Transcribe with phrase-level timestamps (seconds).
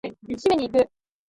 [0.27, 0.89] 締めに行く！